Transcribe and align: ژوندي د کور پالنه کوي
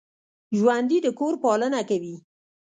ژوندي 0.57 0.97
د 1.05 1.07
کور 1.19 1.33
پالنه 1.43 1.81
کوي 1.89 2.15